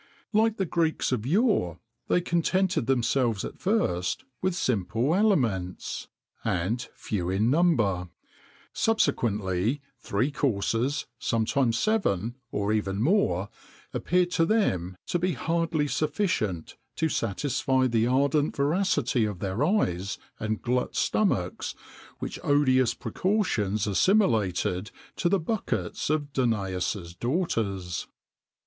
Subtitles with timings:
[0.01, 6.07] [XXIX 69] Like the Greeks of yore, they contented themselves at first with simple aliments,
[6.43, 8.09] and few in number;
[8.73, 13.49] subsequently, three courses, sometimes seven,[XXIX 70] or even many more,
[13.93, 20.17] appeared to them to be hardly sufficient to satisfy the ardent voracity of their eyes,
[20.39, 21.75] and glut stomachs
[22.17, 28.07] which odious precautions assimilated to the buckets of Danaus's daughters.